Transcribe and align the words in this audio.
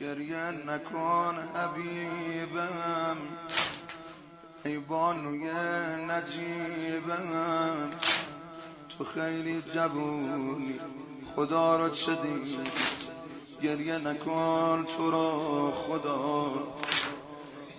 گریه 0.00 0.36
نکن 0.36 1.38
حبیبم 1.54 3.16
ای 4.64 4.78
بانوی 4.78 5.50
نجیبم. 6.08 7.90
تو 8.98 9.04
خیلی 9.04 9.62
جبونی 9.74 10.80
خدا 11.36 11.76
رو 11.76 11.88
چه 11.88 12.14
دید 12.14 12.70
گریه 13.62 13.98
نکن 13.98 14.86
تو 14.96 15.10
رو 15.10 15.70
خدا. 15.70 16.50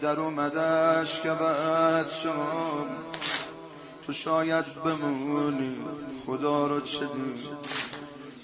در 0.00 0.20
اومدش 0.20 1.20
که 1.20 1.30
بد 1.30 2.10
شم 2.10 2.86
تو 4.06 4.12
شاید 4.12 4.64
بمونی 4.84 5.76
خدا 6.26 6.66
رو 6.66 6.80
چه 6.80 7.06
دید 7.06 7.48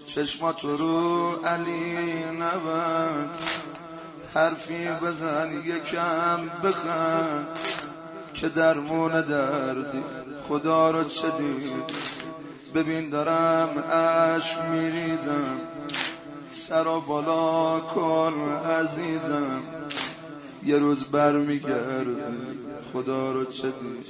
چشمات 0.06 0.64
رو 0.64 1.30
علی 1.44 2.24
نبند. 2.24 3.30
حرفی 4.34 4.88
بزن 5.02 5.62
یکم 5.64 6.38
بخند 6.64 7.46
که 8.34 8.48
درمون 8.48 9.20
دردی 9.20 10.02
خدا 10.48 10.90
رو 10.90 11.04
چه 11.04 11.30
دید؟ 11.38 11.72
ببین 12.74 13.10
دارم 13.10 13.78
عشق 13.78 14.68
میریزم 14.68 15.60
سر 16.50 16.86
و 16.86 17.00
بالا 17.00 17.80
کن 17.80 18.34
عزیزم. 18.80 19.62
یه 20.62 20.78
روز 20.78 21.04
برمیگردی 21.04 22.16
خدا 22.92 23.32
رو 23.32 23.44
چه 23.44 23.62
دید؟ 23.62 24.06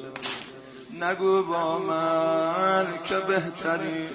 نگو 1.00 1.42
با 1.42 1.78
من 1.78 2.86
که 3.04 3.14
بهتری. 3.14 4.08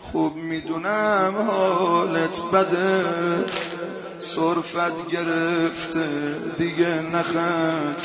خوب 0.00 0.36
می‌دونم 0.36 1.34
حالت 1.48 2.42
بده. 2.52 3.04
صرفت 4.24 5.08
گرفته 5.08 6.08
دیگه 6.58 7.02
نخند. 7.14 7.96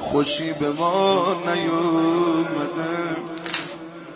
خوشی 0.00 0.52
به 0.52 0.70
ما 0.70 1.36
نیومده. 1.46 3.16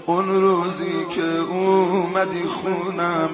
اون 0.06 0.28
روزی 0.42 1.06
که 1.10 1.38
اومدی 1.38 2.42
خونم 2.42 3.30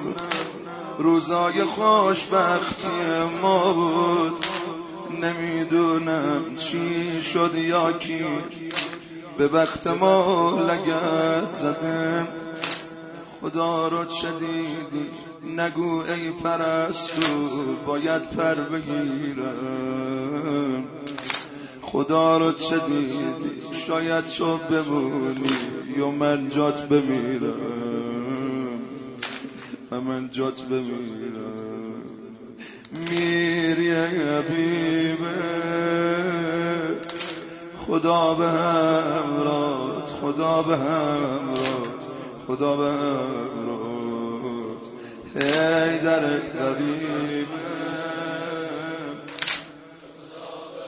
روزای 0.97 1.63
خوشبختی 1.63 2.87
ما 3.41 3.73
بود. 3.73 4.45
نمی‌دونم 5.21 6.55
چی 6.57 7.23
شد 7.23 7.55
یا 7.55 7.91
کی. 7.91 8.25
به 9.37 9.47
بخت 9.47 9.87
ما 9.87 10.49
لگت 10.61 11.53
زدم 11.53 12.27
خدا 13.41 13.87
رو 13.87 14.05
چه 14.05 14.27
دیدی 14.39 15.09
نگو 15.57 15.99
ای 15.99 16.31
پرستو 16.43 17.21
باید 17.85 18.29
پر 18.29 18.55
بگیرم. 18.55 20.03
خدا 21.81 22.37
رو 22.37 22.51
چه 22.51 22.77
دیدی 22.77 23.61
شاید 23.71 24.29
تو 24.29 24.57
بمونی 24.57 25.57
یا 25.97 26.11
من 26.11 26.49
جات 26.49 26.87
بمیرم. 26.87 27.59
و 29.91 30.01
من 30.01 30.29
جات 30.31 30.61
بمیرم. 30.61 31.93
میری 32.91 33.91
حبیبه. 33.91 35.27
خدا 37.87 38.33
به 38.33 38.47
همرات 38.47 40.09
خدا 40.21 40.61
به 40.61 40.77
همرات 40.77 41.70
خدا 42.51 42.73
امروز 42.89 44.51
هی 45.35 45.99
درت 45.99 46.55
قریبه 46.55 47.47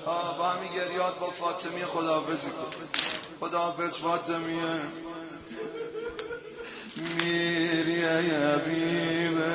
با 0.06 0.14
همی 0.44 0.68
گریاد 0.76 1.20
با 1.20 1.28
فاطمی 1.28 1.86
خداحافظی 1.86 2.50
کن. 2.50 2.68
خداحافظ 3.40 3.96
فاطمیه 3.96 4.82
میری 6.96 8.02
حبیبه 8.32 9.54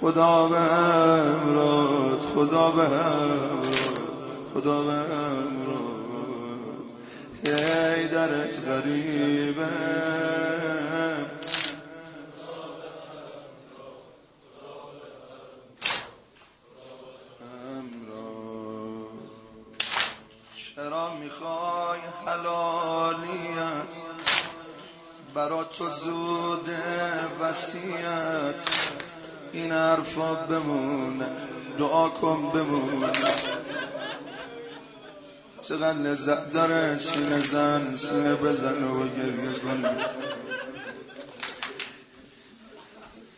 خدا 0.00 0.48
به 0.48 0.60
امراد 0.60 2.20
خدا 2.34 2.70
به 2.70 2.82
امراد 2.82 4.06
خدا 4.54 4.82
به 4.82 4.92
امراد 4.92 5.45
ای 7.48 8.08
درت 8.08 8.68
غریبه. 8.68 9.66
چرا 20.76 21.14
می‌خوای 21.14 22.00
حلالیت؟ 22.26 23.94
برا 25.34 25.64
تو 25.64 25.84
زود 25.90 26.70
وسیعت 27.40 28.68
این 29.52 29.72
حرفا 29.72 30.34
بمونه 30.34 31.26
دعا 31.78 32.08
کن 32.08 32.50
بمونه. 32.54 33.12
چقدر 35.68 35.98
لذت 35.98 36.50
داره 36.50 36.98
سینه 36.98 37.40
زن 37.40 37.96
سینه 37.96 38.34
بزن 38.34 38.84
و 38.84 39.08
گریه 39.08 39.52
کن. 39.52 39.84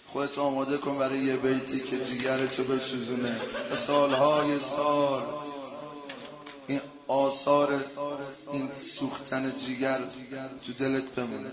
خودت 0.07 0.39
آماده 0.39 0.77
کن 0.77 0.99
برای 0.99 1.19
یه 1.19 1.37
بیتی 1.37 1.81
که 1.81 2.05
جیگرتو 2.05 2.65
بسوزونه. 2.65 3.37
سالهای 3.77 4.61
سال. 4.61 5.23
این 6.67 6.81
آثار 7.09 7.85
این 8.53 8.71
سوختن 8.75 9.53
جیگر 9.57 9.99
تو 10.67 10.73
دلت 10.79 11.05
بمونه. 11.05 11.51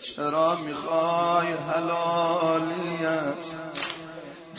چرا 0.00 0.56
می‌خوای 0.56 1.46
حلالیت؟ 1.52 3.46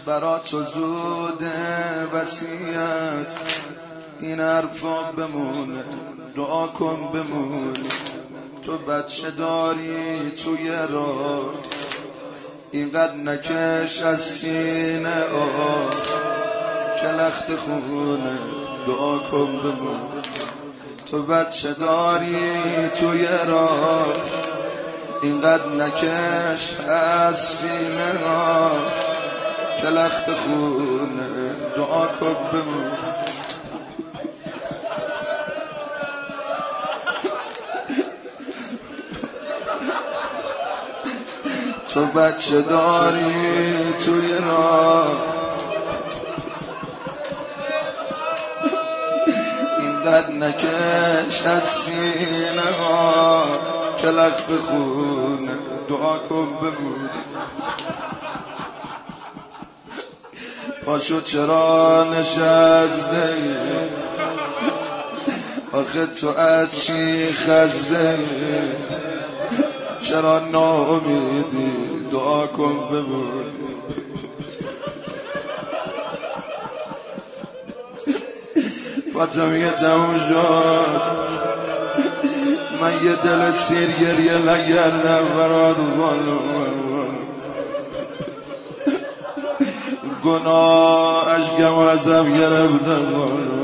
برا 0.06 0.40
تو 0.40 0.64
زود 0.64 1.44
وسیعت. 2.14 3.40
این 4.22 4.40
حرفا 4.40 5.02
بمونه 5.18 5.84
دعا 6.36 6.68
کن 6.68 7.10
بمونه 7.14 7.90
تو 8.64 8.78
بچه 8.78 9.32
داری 9.32 10.32
توی 10.44 10.70
را. 10.70 11.54
اینقدر 12.72 13.16
نکش 13.16 14.02
از 14.02 14.22
سینه 14.22 15.24
آه 15.24 15.90
که 17.02 17.08
لخت 17.08 17.56
خونه 17.56 18.38
دعا 18.88 19.18
کن 19.18 19.58
بمونه 19.58 20.24
تو 21.06 21.24
بچه 21.24 21.74
داری 21.74 22.38
توی 23.00 23.28
را. 23.48 23.70
اینقدر 25.24 25.68
نکش 25.68 26.80
از 26.90 27.40
سینه 27.40 28.26
آه 28.28 28.94
که 29.82 29.88
لخت 29.88 30.32
خونه 30.32 31.56
دعا 31.78 32.08
کن 32.08 32.36
بمونه 32.52 33.09
تو 42.00 42.06
بچه 42.06 42.62
داری 42.62 43.26
توی 44.06 44.34
راه؟ 44.38 45.12
اینقدر 49.80 50.32
نکش 50.32 51.46
از 51.46 51.64
سینه 51.64 52.62
ها. 52.80 53.44
کلک 54.02 54.48
بخونه 54.48 55.52
دعا 55.90 56.18
کن 56.18 56.48
بمونی 56.62 57.10
پاشو 60.86 61.22
چرا 61.22 62.06
نشسته؟ 62.14 63.38
آخه 65.72 66.06
تو 66.06 66.28
از 66.30 66.82
چی 66.82 67.26
خزده 67.34 68.20
چرا 70.02 70.40
ناامیدی؟ 70.40 71.72
دعا 72.12 72.48
کن 72.48 72.76
بمون. 72.92 73.44
فاطمیه 79.14 79.70
تموم 79.70 80.18
شد. 80.30 81.02
من 82.82 82.94
یه 83.06 83.16
دل 83.16 83.52
سیر 83.52 83.92
گریه 83.92 84.38
نگردم 84.38 85.26
برات. 85.38 85.76
گناه 90.24 91.28
اشکم 91.28 91.78
ازم 91.78 92.38
گرفتم. 92.38 93.59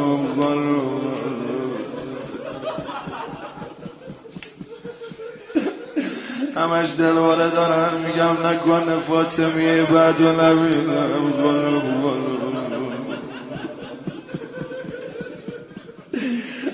همش 6.66 6.90
دلواره 6.98 7.50
دارن. 7.50 7.90
میگم 8.06 8.48
نکن 8.48 9.00
فاطمیه 9.08 9.84
بعد 9.84 10.22
و 10.22 10.32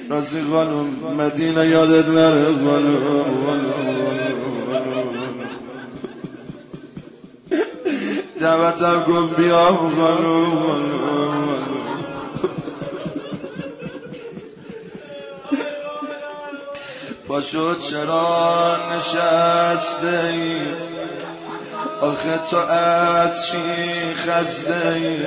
رازی 0.09 0.41
خانم 0.51 0.87
مدینه 1.17 1.67
یادت 1.67 2.07
نره. 2.07 2.45
دعوتم 8.39 9.03
گفت 9.07 9.35
بیا 9.35 9.65
خانم 9.65 11.00
پاشو 17.31 17.75
چرا 17.75 18.77
نشسته 18.97 20.23
ای؟ 20.33 20.55
آخه 22.01 22.37
تو 22.51 22.57
از 22.57 23.45
چی 23.45 23.57
خزده 24.15 24.89
ای؟ 24.89 25.17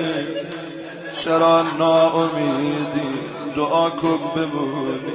چرا 1.12 1.62
ناامیدی؟ 1.79 3.19
دعا 3.56 3.91
کن 3.91 4.19
بمونی. 4.37 5.12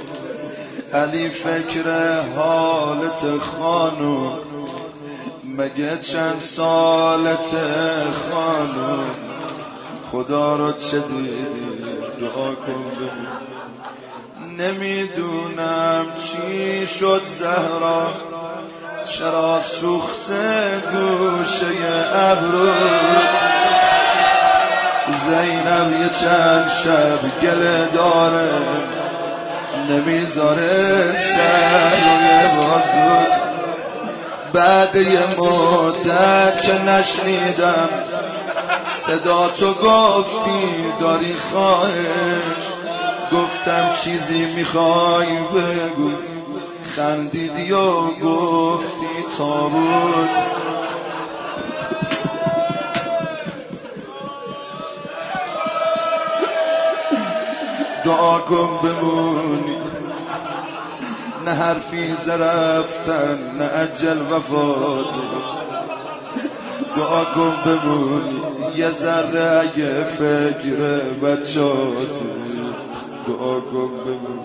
علی 0.93 1.29
فکر 1.29 1.89
حالت 2.35 3.39
خانو 3.41 4.31
مگه 5.57 5.97
چند 5.97 6.39
سالت 6.39 7.55
خانو 8.31 8.97
خدا 10.11 10.55
رو 10.55 10.71
چه 10.71 10.99
دیدی؟ 10.99 11.45
دعا 12.19 12.55
کن 12.55 12.83
بمونی. 12.97 13.27
نمی‌دونم 14.59 16.05
چی 16.17 16.87
شد 16.87 17.21
زهرا. 17.39 18.07
چرا 19.05 19.61
سوخت 19.61 20.31
گوشه 20.91 21.65
ابرود 22.15 23.29
زینب 25.11 26.01
یه 26.01 26.09
چند 26.09 26.71
شب 26.83 27.41
گله 27.41 27.85
داره 27.93 28.49
نمی‌ذاره 29.89 31.15
سر 31.15 32.47
بازود 32.55 33.39
بعد 34.53 34.95
یه 34.95 35.19
مدت 35.37 36.61
که 36.61 36.81
نشنیدم 36.81 37.89
صدا 38.83 39.49
تو 39.59 39.73
گفتی 39.73 40.93
داری 41.01 41.35
خواهش. 41.51 42.78
گفتم 43.59 43.89
چیزی 44.03 44.45
می‌خوای 44.55 45.27
بگو. 45.27 46.11
خندیدی 46.95 47.71
و 47.71 48.01
گفتی 48.23 49.05
تابوت. 49.37 50.35
دعا 58.05 58.39
کن 58.39 58.69
بمونی. 58.83 59.75
نه 61.45 61.51
حرفی 61.51 62.13
زرفتن 62.13 63.37
نه 63.59 63.65
اجل 63.81 64.21
وفات. 64.21 65.05
دعا 66.95 67.25
کن 67.25 67.55
بمونی. 67.65 68.41
یه 68.75 68.91
ذره 68.91 69.59
اگه 69.59 70.03
فکر 70.03 70.99
بچات 71.23 72.48
دعا 73.27 73.59
کن 73.59 73.91
بمون 74.05 74.39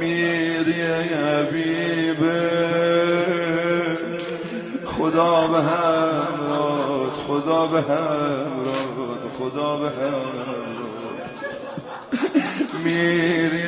میری 0.00 0.82
حبیبه. 1.14 2.64
خدا 4.86 5.46
به 5.46 5.58
همرات 5.62 7.12
خدا 7.26 7.66
به 7.66 7.80
همرات 7.80 9.22
خدا 9.38 9.76
به 9.76 9.88
همرات 9.88 10.94
میری 12.84 13.64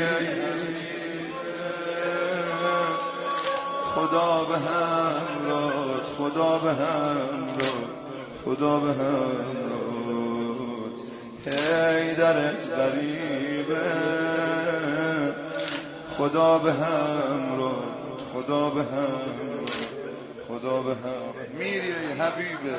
خدا 3.94 4.44
به 4.44 4.56
همرات 4.58 6.06
خدا 6.18 6.58
به 6.58 6.70
همرات 6.70 7.90
خدا 8.44 8.78
به 8.78 8.92
همرات 8.92 9.95
هی 11.46 12.14
درت 12.14 12.68
غریبه 12.76 13.80
خدا 16.18 16.58
به 16.58 16.72
هم 16.72 17.56
رو 17.58 17.72
خدا 18.32 18.70
به 18.70 18.82
هم 18.82 19.66
خدا 20.48 20.82
به 20.82 20.90
هم 20.90 21.58
میری 21.58 21.92
حبیبه 22.18 22.78